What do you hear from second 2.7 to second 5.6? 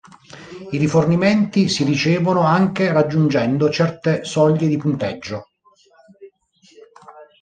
raggiungendo certe soglie di punteggio.